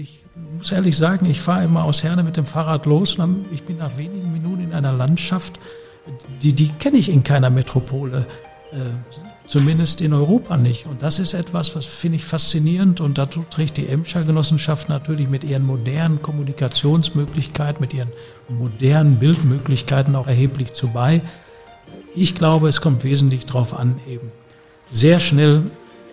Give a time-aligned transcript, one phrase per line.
[0.00, 0.20] Ich
[0.56, 3.78] muss ehrlich sagen, ich fahre immer aus Herne mit dem Fahrrad los und ich bin
[3.78, 5.58] nach wenigen Minuten in einer Landschaft,
[6.40, 8.24] die, die kenne ich in keiner Metropole.
[8.70, 8.76] Äh,
[9.48, 10.86] zumindest in Europa nicht.
[10.86, 15.28] Und das ist etwas, was finde ich faszinierend und dazu trägt die Emscher Genossenschaft natürlich
[15.28, 18.12] mit ihren modernen Kommunikationsmöglichkeiten, mit ihren
[18.48, 21.22] modernen Bildmöglichkeiten auch erheblich zu bei.
[22.14, 24.30] Ich glaube, es kommt wesentlich darauf an, eben
[24.92, 25.64] sehr schnell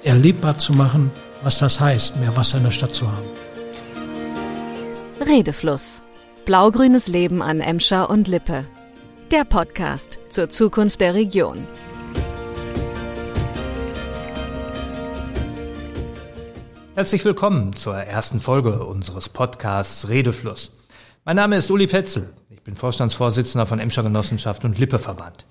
[0.04, 1.12] erlebbar zu machen,
[1.44, 3.28] was das heißt, mehr Wasser in der Stadt zu haben.
[5.21, 6.01] Redefluss.
[6.43, 8.65] Blaugrünes Leben an Emscher und Lippe.
[9.32, 11.65] Der Podcast zur Zukunft der Region.
[16.96, 20.73] Herzlich willkommen zur ersten Folge unseres Podcasts Redefluss.
[21.23, 22.34] Mein Name ist Uli Petzel.
[22.50, 25.45] Ich bin Vorstandsvorsitzender von Emscher Genossenschaft und Lippeverband.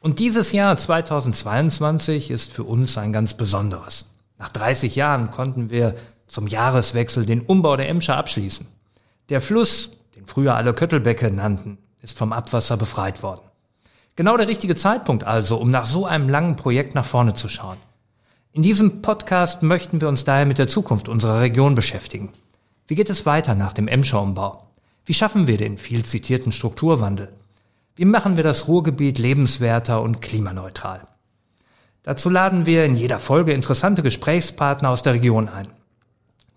[0.00, 4.06] Und dieses Jahr 2022 ist für uns ein ganz besonderes.
[4.38, 5.94] Nach 30 Jahren konnten wir
[6.26, 8.66] zum Jahreswechsel den Umbau der Emscher abschließen.
[9.28, 13.42] Der Fluss, den früher alle Köttelbecke nannten, ist vom Abwasser befreit worden.
[14.16, 17.76] Genau der richtige Zeitpunkt also, um nach so einem langen Projekt nach vorne zu schauen.
[18.52, 22.30] In diesem Podcast möchten wir uns daher mit der Zukunft unserer Region beschäftigen.
[22.86, 24.66] Wie geht es weiter nach dem Emscher-Umbau?
[25.04, 27.28] Wie schaffen wir den viel zitierten Strukturwandel?
[27.96, 31.02] Wie machen wir das Ruhrgebiet lebenswerter und klimaneutral?
[32.02, 35.68] Dazu laden wir in jeder Folge interessante Gesprächspartner aus der Region ein.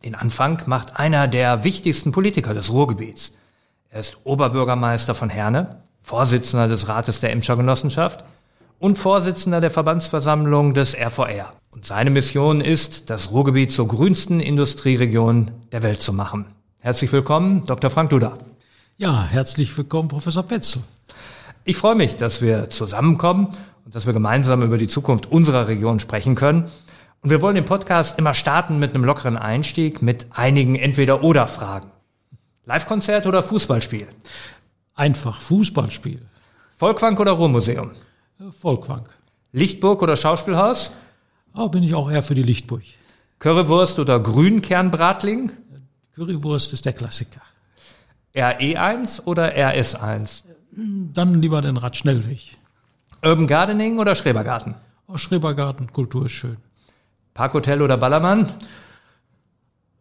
[0.04, 3.34] Den Anfang macht einer der wichtigsten Politiker des Ruhrgebiets.
[3.92, 8.26] Er ist Oberbürgermeister von Herne, Vorsitzender des Rates der Emscher Genossenschaft
[8.80, 11.54] und Vorsitzender der Verbandsversammlung des RVR.
[11.70, 16.48] Und seine Mission ist, das Ruhrgebiet zur grünsten Industrieregion der Welt zu machen.
[16.80, 17.92] Herzlich willkommen, Dr.
[17.92, 18.40] Frank Duda.
[18.98, 20.82] Ja, herzlich willkommen, Professor Petzel.
[21.64, 23.50] Ich freue mich, dass wir zusammenkommen
[23.86, 26.72] und dass wir gemeinsam über die Zukunft unserer Region sprechen können.
[27.22, 31.92] Und wir wollen den Podcast immer starten mit einem lockeren Einstieg, mit einigen Entweder-Oder-Fragen.
[32.66, 34.08] Live-Konzert oder Fußballspiel?
[34.96, 36.22] Einfach Fußballspiel.
[36.76, 37.92] Volkwang oder Ruhrmuseum?
[38.60, 39.08] Volkwang.
[39.52, 40.92] Lichtburg oder Schauspielhaus?
[41.54, 42.82] Oh, bin ich auch eher für die Lichtburg.
[43.38, 45.52] Currywurst oder Grünkernbratling?
[46.16, 47.42] Currywurst ist der Klassiker.
[48.34, 50.44] RE1 oder RS1?
[50.72, 52.58] Dann lieber den Radschnellweg.
[53.24, 54.74] Urban Gardening oder Schrebergarten?
[55.08, 56.58] Oh, Schrebergarten, Kultur ist schön.
[57.34, 58.52] Parkhotel oder Ballermann?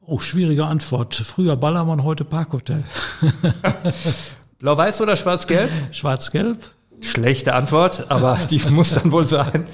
[0.01, 1.15] Oh, schwierige Antwort.
[1.15, 2.83] Früher Ballermann, heute Parkhotel.
[4.59, 5.71] Blau-Weiß oder Schwarz-Gelb?
[5.93, 6.59] Schwarz-Gelb.
[7.01, 9.67] Schlechte Antwort, aber die muss dann wohl sein.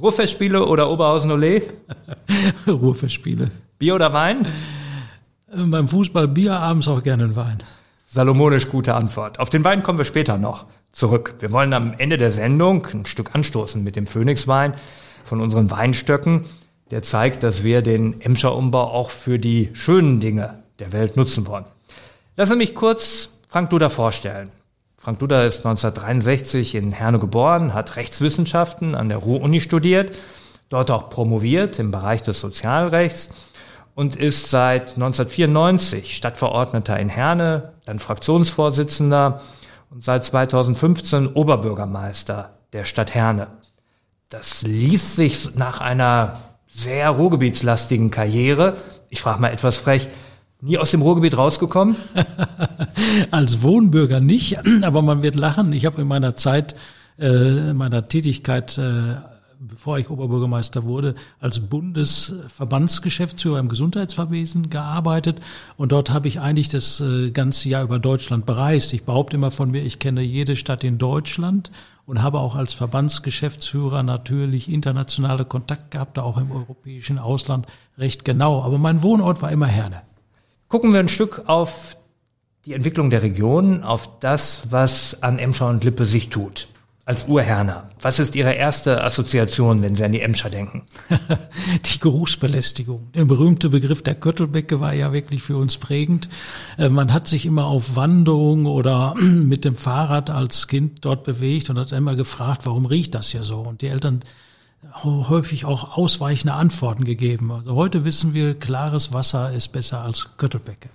[0.00, 1.62] Ruhrfestspiele oder Oberhausen-Ole?
[2.66, 3.50] Ruhrfestspiele.
[3.78, 4.46] Bier oder Wein?
[5.52, 7.58] Äh, beim Fußball Bier, abends auch gerne ein Wein.
[8.06, 9.40] Salomonisch gute Antwort.
[9.40, 11.34] Auf den Wein kommen wir später noch zurück.
[11.40, 14.74] Wir wollen am Ende der Sendung ein Stück anstoßen mit dem Phoenix-Wein
[15.24, 16.44] von unseren Weinstöcken.
[16.92, 21.46] Der zeigt, dass wir den Emscher Umbau auch für die schönen Dinge der Welt nutzen
[21.46, 21.64] wollen.
[22.36, 24.50] Lasse mich kurz Frank Duda vorstellen.
[24.98, 30.18] Frank Duda ist 1963 in Herne geboren, hat Rechtswissenschaften an der Ruhr-Uni studiert,
[30.68, 33.30] dort auch promoviert im Bereich des Sozialrechts
[33.94, 39.40] und ist seit 1994 Stadtverordneter in Herne, dann Fraktionsvorsitzender
[39.88, 43.46] und seit 2015 Oberbürgermeister der Stadt Herne.
[44.28, 48.72] Das liest sich nach einer sehr ruhrgebietslastigen Karriere.
[49.10, 50.08] Ich frage mal etwas frech,
[50.64, 51.96] Nie aus dem Ruhrgebiet rausgekommen?
[53.32, 55.72] Als Wohnbürger nicht, aber man wird lachen.
[55.72, 56.76] Ich habe in meiner Zeit,
[57.18, 59.16] äh, meiner Tätigkeit, äh,
[59.58, 65.40] bevor ich Oberbürgermeister wurde, als Bundesverbandsgeschäftsführer im Gesundheitsverwesen gearbeitet.
[65.76, 68.92] Und dort habe ich eigentlich das äh, ganze Jahr über Deutschland bereist.
[68.92, 71.72] Ich behaupte immer von mir, ich kenne jede Stadt in Deutschland
[72.06, 77.66] und habe auch als Verbandsgeschäftsführer natürlich internationale Kontakte gehabt, auch im europäischen Ausland
[77.98, 78.62] recht genau.
[78.62, 80.02] Aber mein Wohnort war immer Herne.
[80.68, 81.96] Gucken wir ein Stück auf
[82.64, 86.68] die Entwicklung der Region, auf das, was an Emscher und Lippe sich tut.
[87.04, 90.82] Als Urherner, was ist Ihre erste Assoziation, wenn Sie an die Emscher denken?
[91.84, 93.10] die Geruchsbelästigung.
[93.14, 96.28] Der berühmte Begriff der Köttelbecke war ja wirklich für uns prägend.
[96.78, 101.70] Äh, man hat sich immer auf Wanderung oder mit dem Fahrrad als Kind dort bewegt
[101.70, 103.58] und hat immer gefragt, warum riecht das hier so?
[103.62, 104.20] Und die Eltern
[105.02, 107.50] häufig auch ausweichende Antworten gegeben.
[107.50, 110.88] Also heute wissen wir, klares Wasser ist besser als Göttelbecke.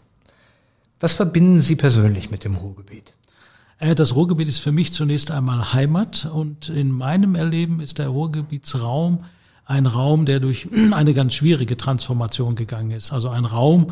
[1.02, 3.14] Was verbinden Sie persönlich mit dem Ruhrgebiet?
[3.80, 8.10] Äh, das Ruhrgebiet ist für mich zunächst einmal Heimat und in meinem Erleben ist der
[8.10, 9.24] Ruhrgebietsraum
[9.66, 13.12] ein Raum, der durch eine ganz schwierige Transformation gegangen ist.
[13.12, 13.88] Also ein Raum,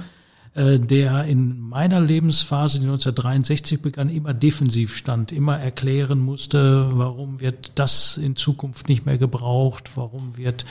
[0.54, 7.40] äh, der in meiner Lebensphase, die 1963 begann, immer defensiv stand, immer erklären musste, warum
[7.40, 10.66] wird das in Zukunft nicht mehr gebraucht, warum wird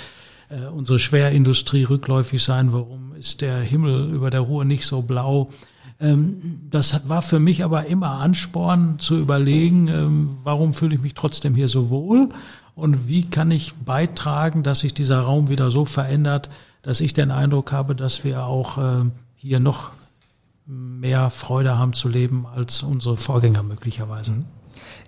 [0.49, 2.73] äh, unsere Schwerindustrie rückläufig sein?
[2.73, 5.51] Warum ist der Himmel über der Ruhr nicht so blau?
[6.01, 11.15] Ähm, das war für mich aber immer Ansporn zu überlegen, ähm, warum fühle ich mich
[11.15, 12.31] trotzdem hier so wohl
[12.75, 16.51] und wie kann ich beitragen, dass sich dieser Raum wieder so verändert,
[16.83, 19.91] dass ich den Eindruck habe, dass wir auch äh, hier noch
[20.67, 24.33] mehr Freude haben zu leben als unsere Vorgänger möglicherweise.
[24.33, 24.45] Mhm.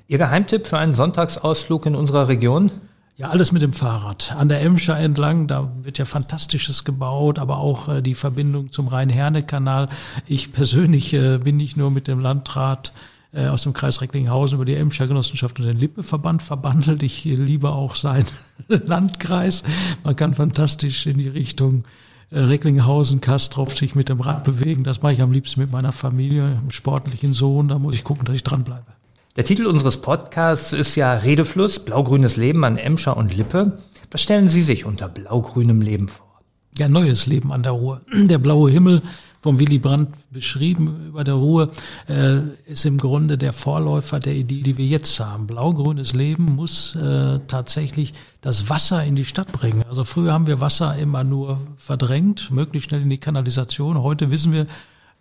[0.08, 2.70] Ihr Geheimtipp für einen Sonntagsausflug in unserer Region?
[3.18, 4.36] Ja, alles mit dem Fahrrad.
[4.36, 8.88] An der Emscher entlang, da wird ja Fantastisches gebaut, aber auch äh, die Verbindung zum
[8.88, 9.88] Rhein-Herne-Kanal.
[10.26, 12.92] Ich persönlich äh, bin nicht nur mit dem Landrat
[13.32, 17.02] äh, aus dem Kreis Recklinghausen über die Emscher Genossenschaft und den Lippeverband verbandelt.
[17.02, 18.26] Ich liebe auch seinen
[18.68, 19.62] Landkreis.
[20.04, 21.84] Man kann fantastisch in die Richtung
[22.30, 24.84] äh, Recklinghausen, Kastrop sich mit dem Rad bewegen.
[24.84, 27.68] Das mache ich am liebsten mit meiner Familie, einem sportlichen Sohn.
[27.68, 28.92] Da muss ich gucken, dass ich dranbleibe.
[29.36, 33.78] Der Titel unseres Podcasts ist ja Redefluss, blau-grünes Leben an Emscher und Lippe.
[34.10, 36.40] Was stellen Sie sich unter blau-grünem Leben vor?
[36.78, 38.00] Ja, neues Leben an der Ruhr.
[38.14, 39.02] Der blaue Himmel,
[39.42, 41.70] vom Willy Brandt beschrieben über der Ruhr,
[42.08, 45.46] äh, ist im Grunde der Vorläufer der Idee, die wir jetzt haben.
[45.46, 49.84] Blau-grünes Leben muss äh, tatsächlich das Wasser in die Stadt bringen.
[49.86, 54.02] Also früher haben wir Wasser immer nur verdrängt, möglichst schnell in die Kanalisation.
[54.02, 54.66] Heute wissen wir,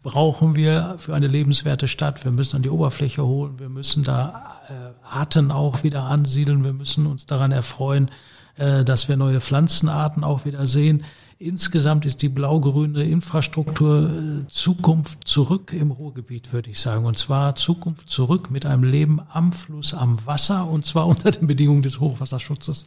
[0.06, 2.24] brauchen wir für eine lebenswerte Stadt.
[2.24, 4.74] Wir müssen an die Oberfläche holen, wir müssen da äh,
[5.04, 8.12] Arten auch wieder ansiedeln, wir müssen uns daran erfreuen,
[8.58, 11.06] äh, dass wir neue Pflanzenarten auch wieder sehen.
[11.40, 17.08] Insgesamt ist die blau-grüne Infrastruktur äh, Zukunft zurück im Ruhrgebiet, würde ich sagen.
[17.08, 21.48] Und zwar Zukunft zurück mit einem Leben am Fluss, am Wasser und zwar unter den
[21.48, 22.86] Bedingungen des Hochwasserschutzes.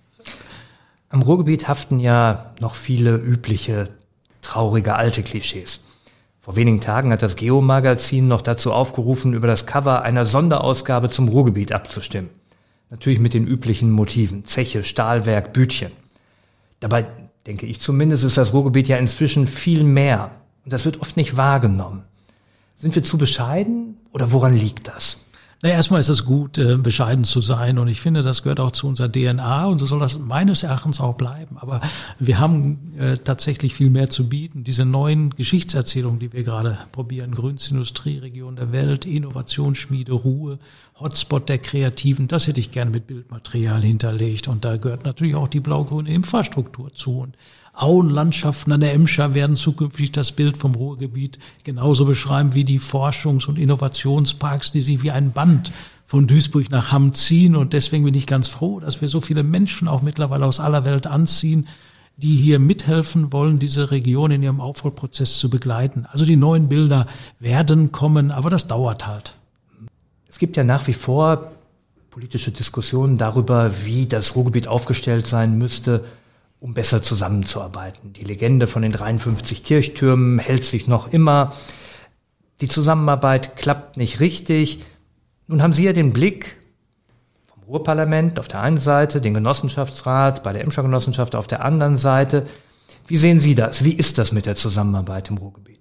[1.08, 3.88] Am Ruhrgebiet haften ja noch viele übliche,
[4.40, 5.80] traurige alte Klischees.
[6.40, 11.28] Vor wenigen Tagen hat das Geo-Magazin noch dazu aufgerufen, über das Cover einer Sonderausgabe zum
[11.28, 12.30] Ruhrgebiet abzustimmen.
[12.90, 14.44] Natürlich mit den üblichen Motiven.
[14.46, 15.92] Zeche, Stahlwerk, Bütchen.
[16.80, 17.06] Dabei,
[17.46, 20.30] denke ich zumindest, ist das Ruhrgebiet ja inzwischen viel mehr.
[20.64, 22.04] Und das wird oft nicht wahrgenommen.
[22.76, 25.18] Sind wir zu bescheiden oder woran liegt das?
[25.60, 28.70] Na, erstmal ist es gut, äh, bescheiden zu sein und ich finde, das gehört auch
[28.70, 31.58] zu unserer DNA und so soll das meines Erachtens auch bleiben.
[31.58, 31.80] Aber
[32.20, 34.62] wir haben äh, tatsächlich viel mehr zu bieten.
[34.62, 40.60] Diese neuen Geschichtserzählungen, die wir gerade probieren, grünste Industrieregion der Welt, Innovationsschmiede, Ruhe,
[41.00, 45.48] Hotspot der Kreativen, das hätte ich gerne mit Bildmaterial hinterlegt und da gehört natürlich auch
[45.48, 47.18] die blau-grüne Infrastruktur zu.
[47.18, 47.34] Und
[47.78, 53.46] Auenlandschaften an der Emscher werden zukünftig das Bild vom Ruhrgebiet genauso beschreiben wie die Forschungs-
[53.46, 55.70] und Innovationsparks, die sich wie ein Band
[56.04, 57.54] von Duisburg nach Hamm ziehen.
[57.54, 60.84] Und deswegen bin ich ganz froh, dass wir so viele Menschen auch mittlerweile aus aller
[60.84, 61.68] Welt anziehen,
[62.16, 66.04] die hier mithelfen wollen, diese Region in ihrem Aufholprozess zu begleiten.
[66.10, 67.06] Also die neuen Bilder
[67.38, 69.36] werden kommen, aber das dauert halt.
[70.28, 71.52] Es gibt ja nach wie vor
[72.10, 76.04] politische Diskussionen darüber, wie das Ruhrgebiet aufgestellt sein müsste,
[76.60, 78.12] um besser zusammenzuarbeiten.
[78.12, 81.52] Die Legende von den 53 Kirchtürmen hält sich noch immer.
[82.60, 84.80] Die Zusammenarbeit klappt nicht richtig.
[85.46, 86.56] Nun haben Sie ja den Blick
[87.52, 91.96] vom Ruhrparlament auf der einen Seite, den Genossenschaftsrat bei der Emscher Genossenschaft auf der anderen
[91.96, 92.46] Seite.
[93.06, 93.84] Wie sehen Sie das?
[93.84, 95.77] Wie ist das mit der Zusammenarbeit im Ruhrgebiet?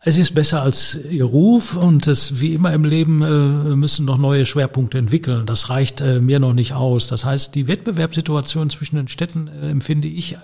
[0.00, 4.16] Es ist besser als ihr Ruf und es wie immer im Leben äh, müssen noch
[4.16, 5.44] neue Schwerpunkte entwickeln.
[5.44, 7.08] Das reicht äh, mir noch nicht aus.
[7.08, 10.38] Das heißt, die Wettbewerbssituation zwischen den Städten äh, empfinde ich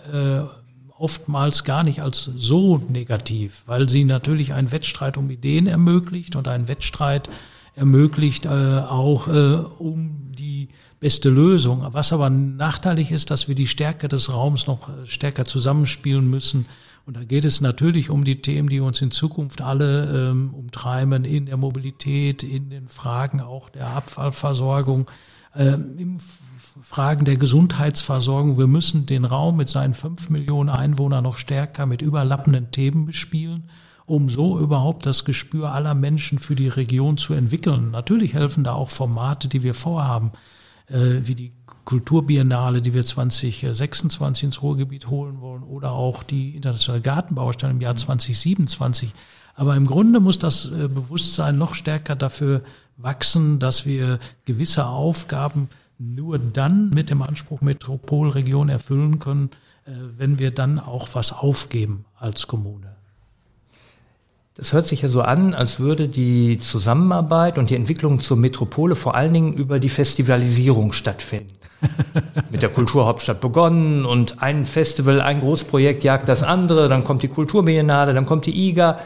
[0.96, 6.48] oftmals gar nicht als so negativ, weil sie natürlich einen Wettstreit um Ideen ermöglicht und
[6.48, 7.28] einen Wettstreit
[7.76, 10.68] ermöglicht auch um die
[11.00, 11.84] beste Lösung.
[11.90, 16.66] Was aber nachteilig ist, dass wir die Stärke des Raums noch stärker zusammenspielen müssen
[17.06, 21.24] und da geht es natürlich um die Themen, die uns in Zukunft alle ähm, umtreiben,
[21.24, 25.10] in der Mobilität, in den Fragen auch der Abfallversorgung,
[25.54, 26.18] ähm, in
[26.80, 28.58] Fragen der Gesundheitsversorgung.
[28.58, 33.70] Wir müssen den Raum mit seinen fünf Millionen Einwohnern noch stärker mit überlappenden Themen bespielen
[34.06, 37.90] um so überhaupt das Gespür aller Menschen für die Region zu entwickeln.
[37.90, 40.32] Natürlich helfen da auch Formate, die wir vorhaben,
[40.88, 41.52] äh, wie die
[41.84, 47.96] Kulturbiennale, die wir 2026 ins Ruhrgebiet holen wollen, oder auch die internationale Gartenbausteine im Jahr
[47.96, 49.12] 2027.
[49.54, 52.62] Aber im Grunde muss das äh, Bewusstsein noch stärker dafür
[52.96, 59.50] wachsen, dass wir gewisse Aufgaben nur dann mit dem Anspruch Metropolregion erfüllen können,
[59.86, 62.96] äh, wenn wir dann auch was aufgeben als Kommune.
[64.56, 68.94] Das hört sich ja so an, als würde die Zusammenarbeit und die Entwicklung zur Metropole
[68.94, 71.50] vor allen Dingen über die Festivalisierung stattfinden.
[72.52, 77.28] Mit der Kulturhauptstadt begonnen und ein Festival, ein Großprojekt jagt das andere, dann kommt die
[77.28, 79.00] Kulturbiennale, dann kommt die IGA.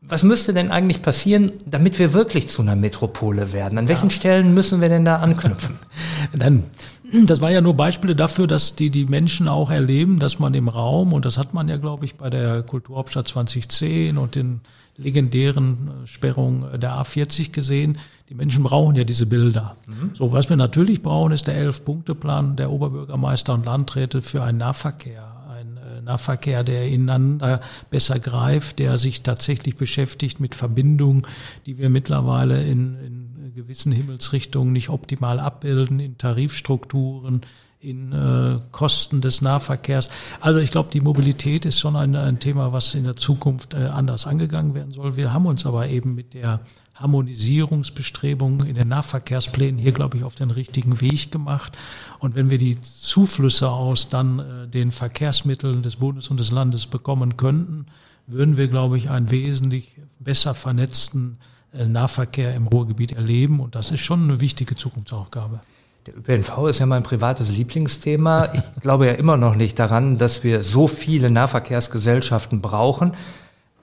[0.00, 3.76] Was müsste denn eigentlich passieren, damit wir wirklich zu einer Metropole werden?
[3.76, 4.14] An welchen ja.
[4.14, 5.78] Stellen müssen wir denn da anknüpfen?
[6.32, 6.64] Dann
[7.12, 10.68] das war ja nur Beispiele dafür, dass die, die Menschen auch erleben, dass man im
[10.68, 14.60] Raum, und das hat man ja, glaube ich, bei der Kulturhauptstadt 2010 und den
[14.96, 19.76] legendären äh, Sperrungen der A40 gesehen, die Menschen brauchen ja diese Bilder.
[19.86, 20.10] Mhm.
[20.14, 25.24] So, was wir natürlich brauchen, ist der Elf-Punkte-Plan der Oberbürgermeister und Landräte für einen Nahverkehr.
[25.50, 31.26] Ein äh, Nahverkehr, der ineinander besser greift, der sich tatsächlich beschäftigt mit Verbindungen,
[31.66, 33.21] die wir mittlerweile in, in
[33.54, 37.42] gewissen Himmelsrichtungen nicht optimal abbilden, in Tarifstrukturen,
[37.82, 40.08] in äh, Kosten des Nahverkehrs.
[40.40, 43.78] Also ich glaube, die Mobilität ist schon ein, ein Thema, was in der Zukunft äh,
[43.86, 45.16] anders angegangen werden soll.
[45.16, 46.60] Wir haben uns aber eben mit der
[46.94, 51.76] Harmonisierungsbestrebungen in den Nahverkehrsplänen hier, glaube ich, auf den richtigen Weg gemacht.
[52.20, 56.86] Und wenn wir die Zuflüsse aus dann äh, den Verkehrsmitteln des Bundes und des Landes
[56.86, 57.86] bekommen könnten,
[58.28, 61.38] würden wir, glaube ich, einen wesentlich besser vernetzten
[61.72, 63.60] Nahverkehr im Ruhrgebiet erleben.
[63.60, 65.60] Und das ist schon eine wichtige Zukunftsaufgabe.
[66.06, 68.50] Der ÖPNV ist ja mein privates Lieblingsthema.
[68.54, 73.12] Ich glaube ja immer noch nicht daran, dass wir so viele Nahverkehrsgesellschaften brauchen.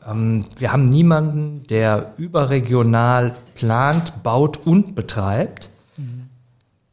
[0.08, 5.70] Ähm, wir haben niemanden, der überregional plant, baut und betreibt.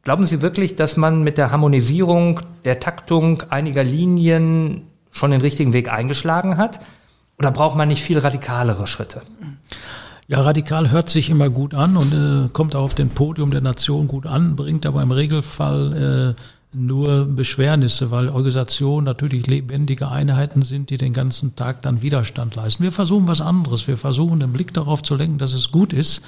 [0.06, 5.72] Glauben Sie wirklich, dass man mit der Harmonisierung der Taktung einiger Linien schon den richtigen
[5.72, 6.78] Weg eingeschlagen hat?
[7.40, 9.22] Oder braucht man nicht viel radikalere Schritte?
[10.28, 13.60] Ja, radikal hört sich immer gut an und äh, kommt auch auf den Podium der
[13.60, 16.42] Nation gut an, bringt aber im Regelfall äh,
[16.76, 22.82] nur Beschwernisse, weil Organisationen natürlich lebendige Einheiten sind, die den ganzen Tag dann Widerstand leisten.
[22.82, 23.86] Wir versuchen was anderes.
[23.86, 26.24] Wir versuchen den Blick darauf zu lenken, dass es gut ist,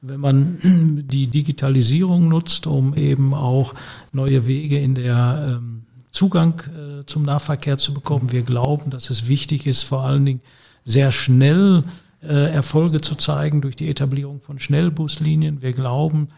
[0.00, 0.58] wenn man
[1.12, 3.74] die Digitalisierung nutzt, um eben auch
[4.12, 8.32] neue Wege in der ähm, Zugang äh, zum Nahverkehr zu bekommen.
[8.32, 10.40] Wir glauben, dass es wichtig ist, vor allen Dingen
[10.84, 11.84] sehr schnell
[12.22, 15.60] Erfolge zu zeigen durch die Etablierung von Schnellbuslinien.
[15.60, 16.28] Wir glauben,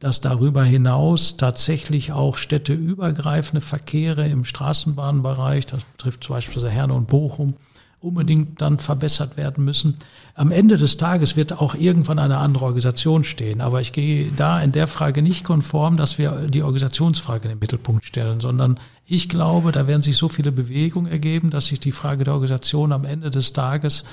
[0.00, 7.06] dass darüber hinaus tatsächlich auch städteübergreifende Verkehre im Straßenbahnbereich, das betrifft zum Beispiel Herne und
[7.08, 7.54] Bochum,
[8.00, 9.96] unbedingt dann verbessert werden müssen.
[10.34, 13.62] Am Ende des Tages wird auch irgendwann eine andere Organisation stehen.
[13.62, 17.60] Aber ich gehe da in der Frage nicht konform, dass wir die Organisationsfrage in den
[17.60, 21.92] Mittelpunkt stellen, sondern ich glaube, da werden sich so viele Bewegungen ergeben, dass sich die
[21.92, 24.04] Frage der Organisation am Ende des Tages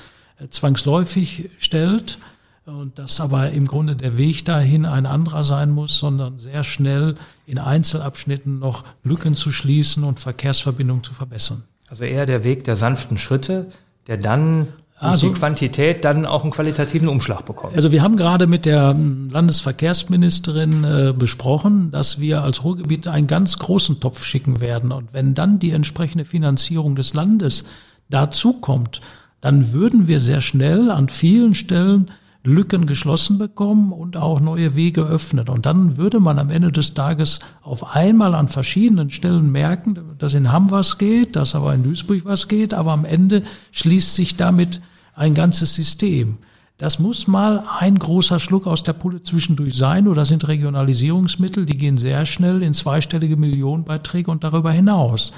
[0.48, 2.18] zwangsläufig stellt
[2.64, 7.16] und dass aber im Grunde der Weg dahin ein anderer sein muss, sondern sehr schnell
[7.46, 11.64] in Einzelabschnitten noch Lücken zu schließen und Verkehrsverbindungen zu verbessern.
[11.88, 13.66] Also eher der Weg der sanften Schritte,
[14.06, 14.68] der dann
[15.02, 17.74] also, die Quantität dann auch einen qualitativen Umschlag bekommt.
[17.74, 23.58] Also wir haben gerade mit der Landesverkehrsministerin äh, besprochen, dass wir als Ruhrgebiet einen ganz
[23.58, 24.92] großen Topf schicken werden.
[24.92, 27.64] Und wenn dann die entsprechende Finanzierung des Landes
[28.10, 29.00] dazukommt,
[29.42, 32.10] dann würden wir sehr schnell an vielen Stellen
[32.44, 35.48] Lücken geschlossen bekommen und auch neue Wege öffnen.
[35.48, 40.34] Und dann würde man am Ende des Tages auf einmal an verschiedenen Stellen merken, dass
[40.34, 44.36] in Hamm was geht, dass aber in Duisburg was geht, aber am Ende schließt sich
[44.36, 44.80] damit
[45.14, 46.38] ein ganzes System.
[46.78, 51.76] Das muss mal ein großer Schluck aus der Pulle zwischendurch sein, oder sind Regionalisierungsmittel, die
[51.76, 55.32] gehen sehr schnell in zweistellige Millionenbeiträge und darüber hinaus.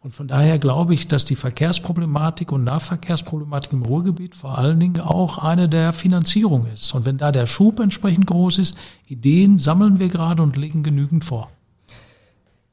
[0.00, 5.00] Und von daher glaube ich, dass die Verkehrsproblematik und Nahverkehrsproblematik im Ruhrgebiet vor allen Dingen
[5.00, 6.94] auch eine der Finanzierung ist.
[6.94, 11.24] Und wenn da der Schub entsprechend groß ist, Ideen sammeln wir gerade und legen genügend
[11.24, 11.50] vor.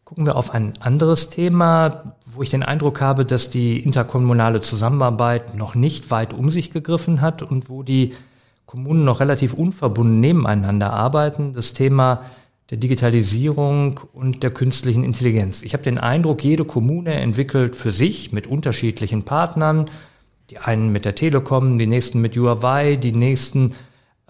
[0.03, 5.55] Gucken wir auf ein anderes Thema, wo ich den Eindruck habe, dass die interkommunale Zusammenarbeit
[5.55, 8.13] noch nicht weit um sich gegriffen hat und wo die
[8.67, 11.53] Kommunen noch relativ unverbunden nebeneinander arbeiten.
[11.53, 12.22] Das Thema
[12.69, 15.62] der Digitalisierung und der künstlichen Intelligenz.
[15.62, 19.86] Ich habe den Eindruck, jede Kommune entwickelt für sich mit unterschiedlichen Partnern,
[20.50, 23.75] die einen mit der Telekom, die nächsten mit Huawei, die nächsten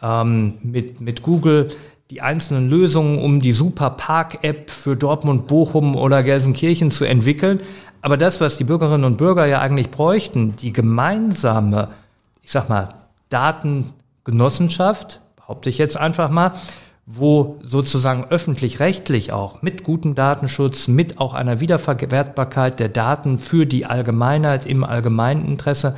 [0.02, 1.70] ähm, mit, mit Google,
[2.12, 7.62] die einzelnen Lösungen, um die Super Park-App für Dortmund, Bochum oder Gelsenkirchen zu entwickeln.
[8.02, 11.90] Aber das, was die Bürgerinnen und Bürger ja eigentlich bräuchten, die gemeinsame,
[12.44, 12.90] ich sag mal,
[13.30, 16.52] Datengenossenschaft, behaupte ich jetzt einfach mal,
[17.06, 23.86] wo sozusagen öffentlich-rechtlich auch mit gutem Datenschutz, mit auch einer Wiederverwertbarkeit der Daten für die
[23.86, 25.96] Allgemeinheit im allgemeinen Interesse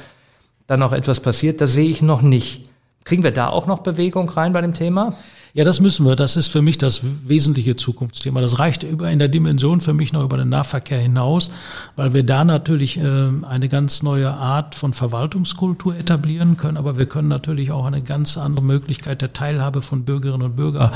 [0.68, 2.68] dann auch etwas passiert, das sehe ich noch nicht.
[3.06, 5.16] Kriegen wir da auch noch Bewegung rein bei dem Thema?
[5.54, 6.16] Ja, das müssen wir.
[6.16, 8.42] Das ist für mich das wesentliche Zukunftsthema.
[8.42, 11.50] Das reicht über in der Dimension für mich noch über den Nahverkehr hinaus,
[11.96, 16.78] weil wir da natürlich äh, eine ganz neue Art von Verwaltungskultur etablieren können.
[16.78, 20.92] Aber wir können natürlich auch eine ganz andere Möglichkeit der Teilhabe von Bürgerinnen und Bürgern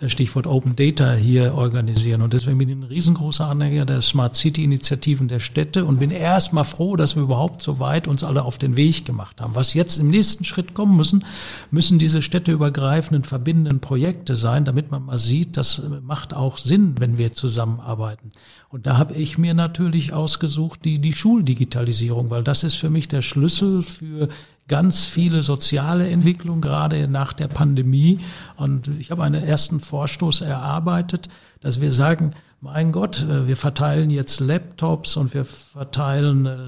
[0.00, 2.22] äh, Stichwort Open Data hier organisieren.
[2.22, 6.10] Und deswegen bin ich ein riesengroßer Anhänger der Smart City Initiativen der Städte und bin
[6.10, 9.54] erstmal froh, dass wir überhaupt so weit uns alle auf den Weg gemacht haben.
[9.54, 11.24] Was jetzt im nächsten Schritt kommen müssen,
[11.70, 16.96] müssen diese städteübergreifenden verbindenden Projekte Projekte sein, damit man mal sieht, das macht auch Sinn,
[16.98, 18.30] wenn wir zusammenarbeiten.
[18.70, 23.06] Und da habe ich mir natürlich ausgesucht die, die Schuldigitalisierung, weil das ist für mich
[23.06, 24.30] der Schlüssel für
[24.66, 28.18] ganz viele soziale Entwicklungen, gerade nach der Pandemie.
[28.56, 31.28] Und ich habe einen ersten Vorstoß erarbeitet,
[31.60, 36.58] dass wir sagen, mein Gott, äh, wir verteilen jetzt Laptops und wir verteilen äh,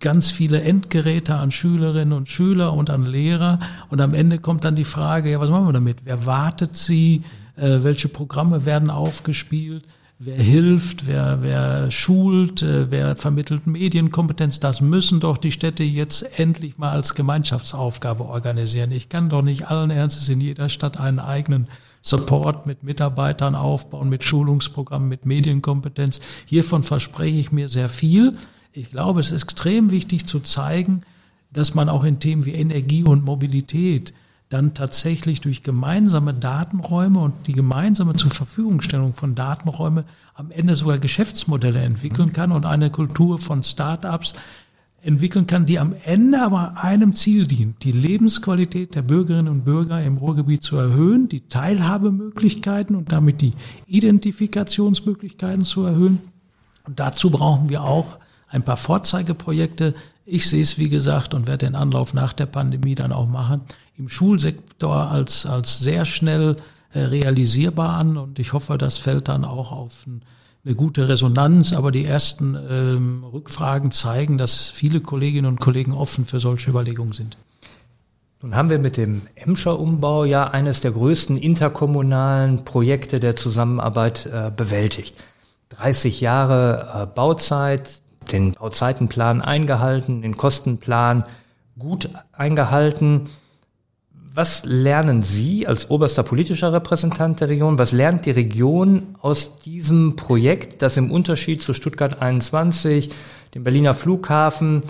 [0.00, 3.58] ganz viele Endgeräte an Schülerinnen und Schüler und an Lehrer.
[3.90, 5.98] Und am Ende kommt dann die Frage, ja, was machen wir damit?
[6.04, 7.22] Wer wartet sie?
[7.56, 9.84] Welche Programme werden aufgespielt?
[10.20, 16.40] Wer hilft, wer, wer schult, äh, wer vermittelt Medienkompetenz, das müssen doch die Städte jetzt
[16.40, 18.90] endlich mal als Gemeinschaftsaufgabe organisieren.
[18.90, 21.68] Ich kann doch nicht allen Ernstes in jeder Stadt einen eigenen
[22.02, 26.18] Support mit Mitarbeitern aufbauen, mit Schulungsprogrammen, mit Medienkompetenz.
[26.46, 28.36] Hiervon verspreche ich mir sehr viel.
[28.78, 31.02] Ich glaube, es ist extrem wichtig zu zeigen,
[31.52, 34.14] dass man auch in Themen wie Energie und Mobilität
[34.50, 41.00] dann tatsächlich durch gemeinsame Datenräume und die gemeinsame zur Verfügungstellung von Datenräume am Ende sogar
[41.00, 44.34] Geschäftsmodelle entwickeln kann und eine Kultur von Start-ups
[45.02, 50.00] entwickeln kann, die am Ende aber einem Ziel dient, die Lebensqualität der Bürgerinnen und Bürger
[50.04, 53.50] im Ruhrgebiet zu erhöhen, die Teilhabemöglichkeiten und damit die
[53.88, 56.20] Identifikationsmöglichkeiten zu erhöhen.
[56.84, 58.18] Und dazu brauchen wir auch
[58.48, 59.94] ein paar Vorzeigeprojekte.
[60.24, 63.62] Ich sehe es, wie gesagt, und werde den Anlauf nach der Pandemie dann auch machen,
[63.96, 66.56] im Schulsektor als, als sehr schnell
[66.92, 70.22] äh, realisierbar an und ich hoffe, das fällt dann auch auf ein,
[70.64, 71.72] eine gute Resonanz.
[71.72, 77.12] Aber die ersten ähm, Rückfragen zeigen, dass viele Kolleginnen und Kollegen offen für solche Überlegungen
[77.12, 77.36] sind.
[78.40, 84.26] Nun haben wir mit dem Emscher Umbau ja eines der größten interkommunalen Projekte der Zusammenarbeit
[84.26, 85.16] äh, bewältigt.
[85.70, 88.00] 30 Jahre äh, Bauzeit,
[88.32, 91.24] den Bauzeitenplan eingehalten, den Kostenplan
[91.78, 93.28] gut eingehalten.
[94.34, 97.78] Was lernen Sie als oberster politischer Repräsentant der Region?
[97.78, 103.10] Was lernt die Region aus diesem Projekt, das im Unterschied zu Stuttgart 21,
[103.54, 104.82] dem Berliner Flughafen,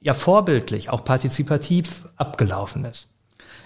[0.00, 3.08] ja vorbildlich, auch partizipativ abgelaufen ist?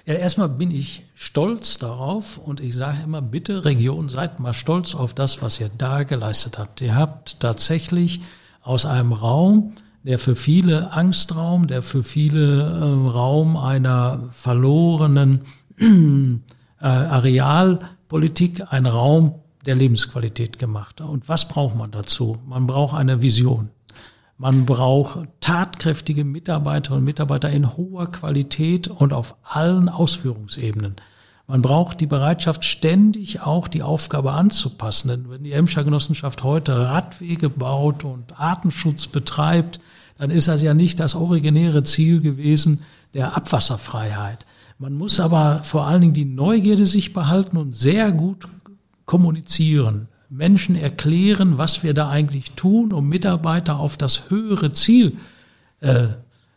[0.06, 4.94] Ja, erstmal bin ich stolz darauf und ich sage immer, bitte Region, seid mal stolz
[4.94, 6.80] auf das, was ihr da geleistet habt.
[6.80, 8.20] Ihr habt tatsächlich
[8.62, 15.42] aus einem Raum, der für viele Angstraum, der für viele äh, Raum einer verlorenen
[15.78, 16.38] äh,
[16.78, 19.34] Arealpolitik, ein Raum
[19.66, 21.00] der Lebensqualität gemacht.
[21.00, 22.38] Und was braucht man dazu?
[22.46, 23.70] Man braucht eine Vision.
[24.38, 30.96] Man braucht tatkräftige Mitarbeiterinnen und Mitarbeiter in hoher Qualität und auf allen Ausführungsebenen.
[31.50, 35.08] Man braucht die Bereitschaft, ständig auch die Aufgabe anzupassen.
[35.08, 39.80] Denn wenn die Emscher Genossenschaft heute Radwege baut und Artenschutz betreibt,
[40.16, 42.82] dann ist das ja nicht das originäre Ziel gewesen
[43.14, 44.46] der Abwasserfreiheit.
[44.78, 48.46] Man muss aber vor allen Dingen die Neugierde sich behalten und sehr gut
[49.04, 50.06] kommunizieren.
[50.28, 55.16] Menschen erklären, was wir da eigentlich tun, um Mitarbeiter auf das höhere Ziel
[55.80, 56.06] äh,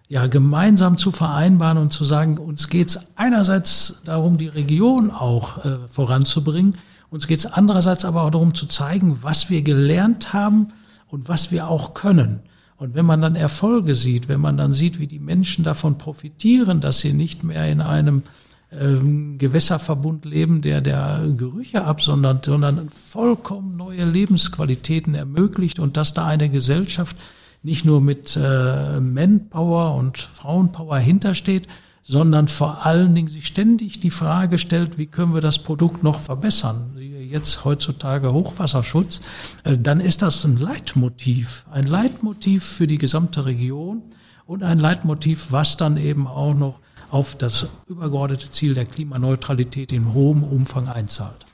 [0.08, 5.64] ja, gemeinsam zu vereinbaren und zu sagen, uns geht es einerseits darum, die Region auch
[5.66, 6.78] äh, voranzubringen,
[7.10, 10.70] uns geht es andererseits aber auch darum zu zeigen, was wir gelernt haben
[11.08, 12.42] und was wir auch können.
[12.76, 16.82] Und wenn man dann Erfolge sieht, wenn man dann sieht, wie die Menschen davon profitieren,
[16.82, 18.24] dass sie nicht mehr in einem
[18.72, 26.26] ähm, Gewässerverbund leben, der der Gerüche absondert, sondern vollkommen neue Lebensqualitäten ermöglicht und dass da
[26.26, 27.16] eine Gesellschaft
[27.64, 31.68] nicht nur mit äh, Manpower und Frauenpower hintersteht,
[32.04, 36.20] sondern vor allen Dingen sich ständig die Frage stellt, wie können wir das Produkt noch
[36.20, 36.98] verbessern?
[36.98, 39.22] Jetzt heutzutage Hochwasserschutz,
[39.64, 44.02] äh, dann ist das ein Leitmotiv, ein Leitmotiv für die gesamte Region
[44.46, 50.14] und ein Leitmotiv, was dann eben auch noch auf das übergeordnete Ziel der Klimaneutralität in
[50.14, 51.46] hohem Umfang einzahlt.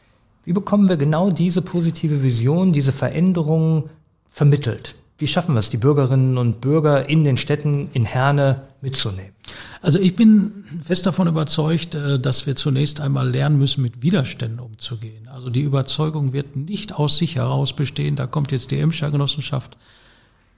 [0.46, 3.90] Wie bekommen wir genau diese positive Vision, diese Veränderungen
[4.30, 4.96] vermittelt?
[5.20, 9.34] Wie schaffen wir es, die Bürgerinnen und Bürger in den Städten in Herne mitzunehmen?
[9.82, 14.60] Also ich bin fest davon überzeugt, äh, dass wir zunächst einmal lernen müssen, mit Widerständen
[14.60, 15.28] umzugehen.
[15.28, 19.78] Also die Überzeugung wird nicht aus sich heraus bestehen, da kommt jetzt die Emscher Genossenschaft.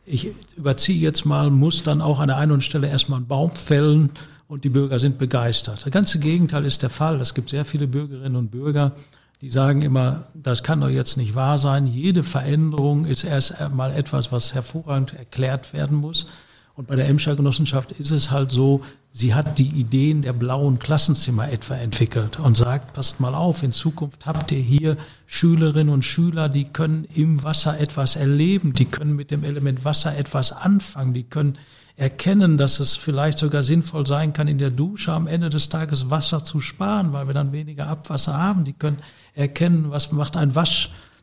[0.06, 4.12] Ich überziehe jetzt mal, muss dann auch an der einen Stelle erstmal einen Baum fällen
[4.48, 5.86] und die Bürger sind begeistert.
[5.86, 7.20] Das ganze Gegenteil ist der Fall.
[7.20, 8.92] Es gibt sehr viele Bürgerinnen und Bürger,
[9.42, 11.88] die sagen immer, das kann doch jetzt nicht wahr sein.
[11.88, 16.28] Jede Veränderung ist erst einmal etwas, was hervorragend erklärt werden muss.
[16.76, 18.82] Und bei der Emscher Genossenschaft ist es halt so,
[19.12, 23.74] sie hat die Ideen der blauen Klassenzimmer etwa entwickelt und sagt, passt mal auf, in
[23.74, 29.16] Zukunft habt ihr hier Schülerinnen und Schüler, die können im Wasser etwas erleben, die können
[29.16, 31.58] mit dem Element Wasser etwas anfangen, die können
[31.98, 36.10] erkennen, dass es vielleicht sogar sinnvoll sein kann, in der Dusche am Ende des Tages
[36.10, 38.64] Wasser zu sparen, weil wir dann weniger Abwasser haben.
[38.64, 38.98] Die können
[39.36, 40.56] erkennen, was macht ein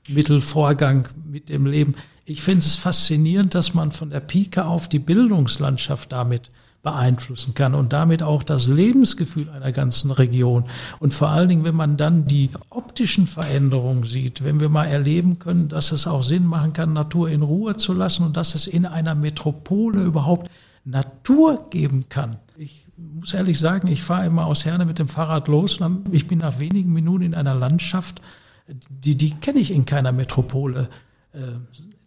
[0.08, 1.94] Waschmittelvorgang mit dem Leben.
[2.24, 6.50] Ich finde es faszinierend, dass man von der Pike auf die Bildungslandschaft damit
[6.82, 10.64] beeinflussen kann und damit auch das Lebensgefühl einer ganzen Region.
[10.98, 15.38] Und vor allen Dingen, wenn man dann die optischen Veränderungen sieht, wenn wir mal erleben
[15.38, 18.66] können, dass es auch Sinn machen kann, Natur in Ruhe zu lassen und dass es
[18.66, 20.50] in einer Metropole überhaupt
[20.84, 22.36] Natur geben kann.
[22.56, 26.26] Ich muss ehrlich sagen, ich fahre immer aus Herne mit dem Fahrrad los und ich
[26.28, 28.22] bin nach wenigen Minuten in einer Landschaft,
[28.68, 30.88] die, die kenne ich in keiner Metropole.
[31.32, 31.40] Äh,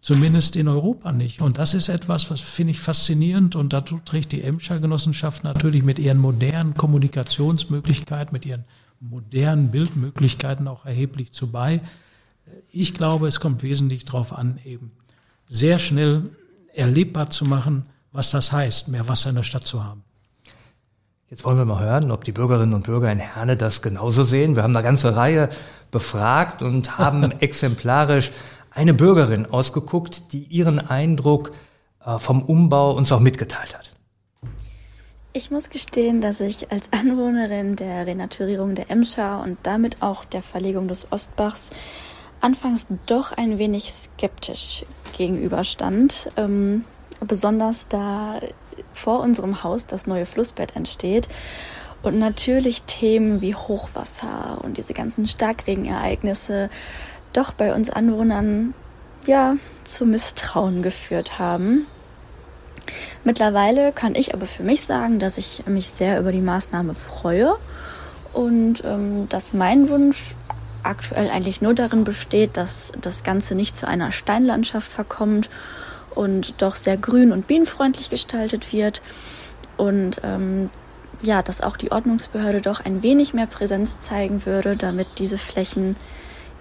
[0.02, 1.42] zumindest in Europa nicht.
[1.42, 3.56] Und das ist etwas, was finde ich faszinierend.
[3.56, 8.66] Und dazu trägt die Emscher Genossenschaft natürlich mit ihren modernen Kommunikationsmöglichkeiten, mit ihren
[9.00, 11.82] modernen Bildmöglichkeiten auch erheblich zu bei.
[12.72, 14.92] Ich glaube, es kommt wesentlich darauf an, eben
[15.48, 16.30] sehr schnell
[16.74, 20.04] erlebbar zu machen, was das heißt, mehr Wasser in der Stadt zu haben.
[21.32, 24.58] Jetzt wollen wir mal hören, ob die Bürgerinnen und Bürger in Herne das genauso sehen.
[24.58, 25.48] Wir haben eine ganze Reihe
[25.90, 28.32] befragt und haben exemplarisch
[28.70, 31.54] eine Bürgerin ausgeguckt, die ihren Eindruck
[32.06, 33.94] äh, vom Umbau uns auch mitgeteilt hat.
[35.32, 40.42] Ich muss gestehen, dass ich als Anwohnerin der Renaturierung der Emscher und damit auch der
[40.42, 41.70] Verlegung des Ostbachs
[42.42, 44.84] anfangs doch ein wenig skeptisch
[45.18, 46.30] gegenüberstand.
[46.36, 46.84] Ähm,
[47.26, 48.42] besonders da
[48.94, 51.28] vor unserem Haus das neue Flussbett entsteht
[52.04, 56.70] und natürlich Themen wie Hochwasser und diese ganzen Starkregenereignisse
[57.34, 58.74] doch bei uns Anwohnern
[59.26, 61.86] ja zu Misstrauen geführt haben.
[63.24, 67.56] Mittlerweile kann ich aber für mich sagen, dass ich mich sehr über die Maßnahme freue
[68.34, 70.36] und ähm, dass mein Wunsch
[70.84, 75.50] aktuell eigentlich nur darin besteht, dass das Ganze nicht zu einer Steinlandschaft verkommt
[76.16, 79.02] und doch sehr grün und bienenfreundlich gestaltet wird
[79.78, 80.70] und ähm,
[81.22, 85.96] ja, dass auch die Ordnungsbehörde doch ein wenig mehr Präsenz zeigen würde, damit diese Flächen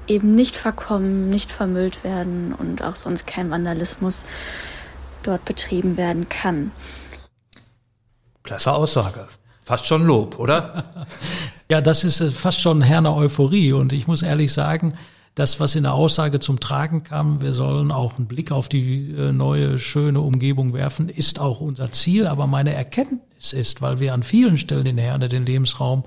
[0.07, 4.25] eben nicht verkommen, nicht vermüllt werden und auch sonst kein Vandalismus
[5.23, 6.73] dort betrieben werden kann.
[8.43, 9.29] Klasse Aussage.
[9.63, 10.83] Fast schon Lob, oder?
[11.71, 13.73] ja, das ist äh, fast schon Herne Euphorie.
[13.73, 14.95] Und ich muss ehrlich sagen,
[15.35, 19.12] das, was in der Aussage zum Tragen kam, wir sollen auch einen Blick auf die
[19.12, 22.27] äh, neue, schöne Umgebung werfen, ist auch unser Ziel.
[22.27, 26.03] Aber meine Erkenntnis ist, weil wir an vielen Stellen in Herne den Lebensraum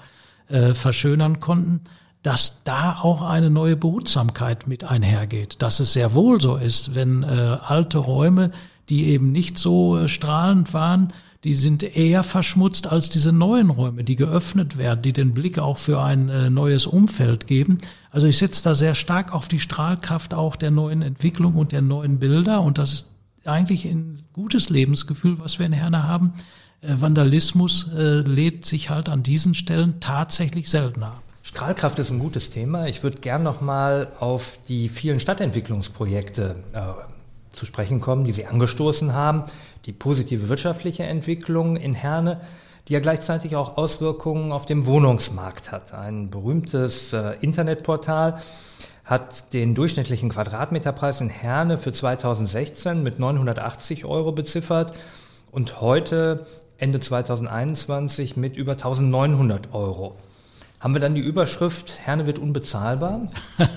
[0.49, 1.81] äh, verschönern konnten,
[2.21, 5.61] dass da auch eine neue Behutsamkeit mit einhergeht.
[5.61, 8.51] Dass es sehr wohl so ist, wenn äh, alte Räume,
[8.89, 14.03] die eben nicht so äh, strahlend waren, die sind eher verschmutzt als diese neuen Räume,
[14.03, 17.77] die geöffnet werden, die den Blick auch für ein äh, neues Umfeld geben.
[18.11, 21.81] Also ich setze da sehr stark auf die Strahlkraft auch der neuen Entwicklung und der
[21.81, 23.07] neuen Bilder und das ist
[23.45, 26.33] eigentlich ein gutes Lebensgefühl, was wir in Herne haben.
[26.81, 31.23] Äh, Vandalismus äh, lädt sich halt an diesen Stellen tatsächlich seltener ab.
[31.45, 32.87] Strahlkraft ist ein gutes Thema.
[32.87, 36.79] Ich würde gern noch mal auf die vielen Stadtentwicklungsprojekte äh,
[37.49, 39.43] zu sprechen kommen, die Sie angestoßen haben.
[39.85, 42.41] Die positive wirtschaftliche Entwicklung in Herne,
[42.87, 45.93] die ja gleichzeitig auch Auswirkungen auf dem Wohnungsmarkt hat.
[45.93, 48.39] Ein berühmtes äh, Internetportal
[49.05, 54.97] hat den durchschnittlichen Quadratmeterpreis in Herne für 2016 mit 980 Euro beziffert
[55.51, 56.45] und heute
[56.77, 60.15] Ende 2021 mit über 1900 Euro.
[60.83, 63.31] Haben wir dann die Überschrift Herne wird unbezahlbar?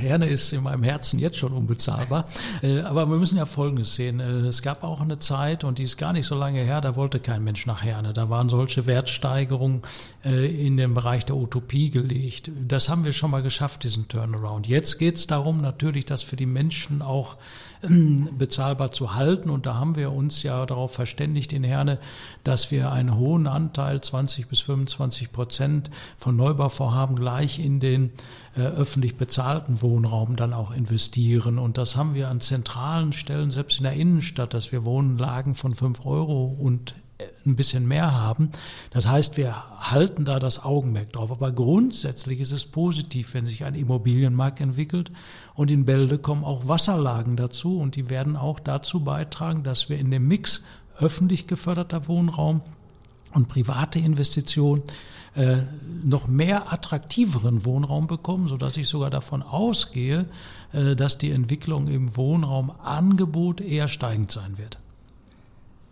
[0.00, 2.26] Herne ist in meinem Herzen jetzt schon unbezahlbar.
[2.62, 4.18] Äh, aber wir müssen ja Folgendes sehen.
[4.18, 6.96] Äh, es gab auch eine Zeit, und die ist gar nicht so lange her, da
[6.96, 8.14] wollte kein Mensch nach Herne.
[8.14, 9.82] Da waren solche Wertsteigerungen
[10.24, 12.50] äh, in den Bereich der Utopie gelegt.
[12.66, 14.68] Das haben wir schon mal geschafft, diesen Turnaround.
[14.68, 17.36] Jetzt geht es darum, natürlich, das für die Menschen auch
[17.82, 19.50] bezahlbar zu halten.
[19.50, 21.98] Und da haben wir uns ja darauf verständigt in Herne,
[22.44, 28.12] dass wir einen hohen Anteil, 20 bis 25 Prozent von Neubauvorhaben gleich in den
[28.56, 31.58] äh, öffentlich bezahlten Wohnraum dann auch investieren.
[31.58, 35.74] Und das haben wir an zentralen Stellen, selbst in der Innenstadt, dass wir Wohnlagen von
[35.74, 36.94] 5 Euro und
[37.44, 38.50] ein bisschen mehr haben.
[38.90, 39.54] Das heißt, wir
[39.90, 41.32] halten da das Augenmerk drauf.
[41.32, 45.10] Aber grundsätzlich ist es positiv, wenn sich ein Immobilienmarkt entwickelt.
[45.54, 47.78] Und in Bälde kommen auch Wasserlagen dazu.
[47.78, 50.64] Und die werden auch dazu beitragen, dass wir in dem Mix
[50.98, 52.60] öffentlich geförderter Wohnraum
[53.32, 54.82] und private Investitionen
[55.34, 55.58] äh,
[56.02, 60.26] noch mehr attraktiveren Wohnraum bekommen, sodass ich sogar davon ausgehe,
[60.72, 64.78] äh, dass die Entwicklung im Wohnraumangebot eher steigend sein wird.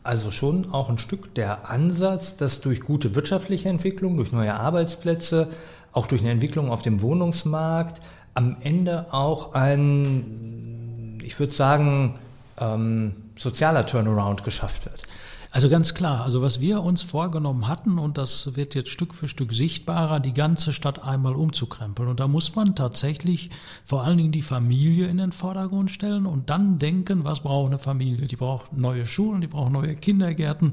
[0.06, 5.48] Also schon auch ein Stück der Ansatz, dass durch gute wirtschaftliche Entwicklung, durch neue Arbeitsplätze,
[5.90, 8.00] auch durch eine Entwicklung auf dem Wohnungsmarkt
[8.32, 12.14] am Ende auch ein, ich würde sagen,
[12.60, 15.02] ähm, sozialer Turnaround geschafft wird.
[15.50, 19.28] Also ganz klar, also was wir uns vorgenommen hatten, und das wird jetzt Stück für
[19.28, 22.08] Stück sichtbarer, die ganze Stadt einmal umzukrempeln.
[22.08, 23.50] Und da muss man tatsächlich
[23.84, 27.78] vor allen Dingen die Familie in den Vordergrund stellen und dann denken, was braucht eine
[27.78, 28.26] Familie?
[28.26, 30.72] Die braucht neue Schulen, die braucht neue Kindergärten,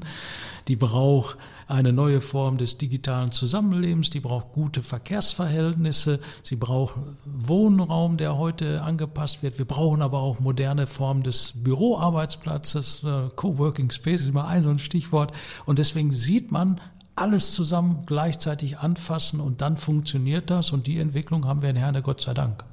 [0.68, 8.16] die braucht eine neue Form des digitalen Zusammenlebens, die braucht gute Verkehrsverhältnisse, sie braucht Wohnraum,
[8.16, 9.58] der heute angepasst wird.
[9.58, 14.70] Wir brauchen aber auch moderne Formen des Büroarbeitsplatzes, äh, Coworking Space ist immer ein so
[14.70, 15.32] ein Stichwort.
[15.66, 16.80] Und deswegen sieht man,
[17.16, 20.72] alles zusammen gleichzeitig anfassen und dann funktioniert das.
[20.72, 22.64] Und die Entwicklung haben wir in Herne Gott sei Dank.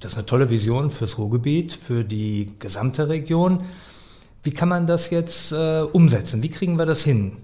[0.00, 3.60] Das ist eine tolle Vision fürs Ruhrgebiet, für die gesamte Region.
[4.42, 6.42] Wie kann man das jetzt äh, umsetzen?
[6.42, 7.36] Wie kriegen wir das hin?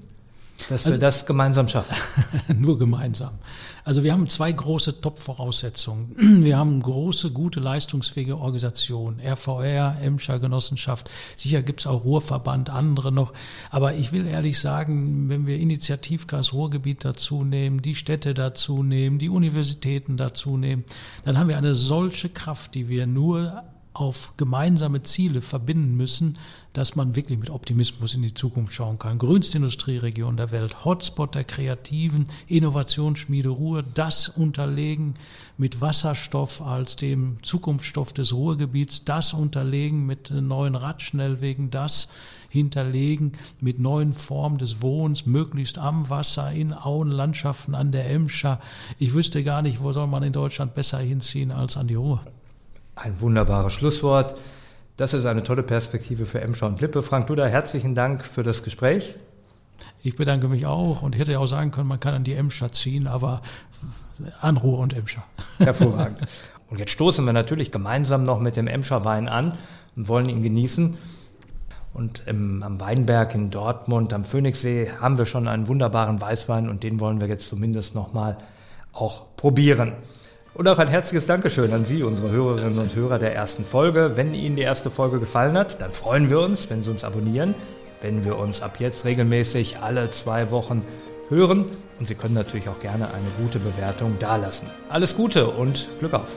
[0.68, 1.94] Dass wir also, das gemeinsam schaffen.
[2.60, 3.38] Nur gemeinsam.
[3.84, 6.44] Also wir haben zwei große Top-Voraussetzungen.
[6.44, 11.10] Wir haben große, gute, leistungsfähige Organisationen, RVR, Emscher Genossenschaft.
[11.36, 13.32] Sicher gibt's auch Ruhrverband, andere noch.
[13.70, 19.18] Aber ich will ehrlich sagen, wenn wir Initiativkreis Ruhrgebiet dazu nehmen, die Städte dazu nehmen,
[19.18, 20.84] die Universitäten dazu nehmen,
[21.24, 23.62] dann haben wir eine solche Kraft, die wir nur
[23.98, 26.38] auf gemeinsame Ziele verbinden müssen,
[26.72, 29.18] dass man wirklich mit Optimismus in die Zukunft schauen kann.
[29.18, 35.14] Grünste Industrieregion der Welt, Hotspot der Kreativen, Innovationsschmiede Ruhr, das unterlegen
[35.56, 42.08] mit Wasserstoff als dem Zukunftsstoff des Ruhrgebiets, das unterlegen mit neuen Radschnellwegen, das
[42.48, 48.60] hinterlegen mit neuen Formen des Wohnens, möglichst am Wasser, in Auenlandschaften, an der Emscher.
[48.98, 52.22] Ich wüsste gar nicht, wo soll man in Deutschland besser hinziehen als an die Ruhr.
[53.00, 54.34] Ein wunderbares Schlusswort.
[54.96, 57.02] Das ist eine tolle Perspektive für Emscher und Lippe.
[57.02, 59.14] Frank Duda, herzlichen Dank für das Gespräch.
[60.02, 62.72] Ich bedanke mich auch und hätte ja auch sagen können, man kann an die Emscher
[62.72, 63.42] ziehen, aber
[64.40, 65.22] an Ruhr und Emscher.
[65.58, 66.22] Hervorragend.
[66.70, 69.54] Und jetzt stoßen wir natürlich gemeinsam noch mit dem Emscher Wein an
[69.94, 70.98] und wollen ihn genießen.
[71.94, 76.82] Und im, am Weinberg in Dortmund, am Phoenixsee, haben wir schon einen wunderbaren Weißwein und
[76.82, 78.38] den wollen wir jetzt zumindest nochmal
[78.92, 79.92] auch probieren.
[80.54, 84.12] Und auch ein herzliches Dankeschön an Sie, unsere Hörerinnen und Hörer der ersten Folge.
[84.16, 87.54] Wenn Ihnen die erste Folge gefallen hat, dann freuen wir uns, wenn Sie uns abonnieren,
[88.00, 90.84] wenn wir uns ab jetzt regelmäßig alle zwei Wochen
[91.28, 91.66] hören.
[92.00, 94.68] Und Sie können natürlich auch gerne eine gute Bewertung dalassen.
[94.88, 96.28] Alles Gute und Glück auf!